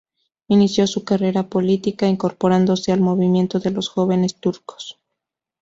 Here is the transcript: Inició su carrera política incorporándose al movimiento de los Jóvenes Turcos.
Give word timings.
Inició 0.47 0.87
su 0.87 1.03
carrera 1.03 1.43
política 1.47 2.07
incorporándose 2.07 2.91
al 2.91 3.01
movimiento 3.01 3.59
de 3.59 3.69
los 3.69 3.87
Jóvenes 3.87 4.33
Turcos. 4.33 4.97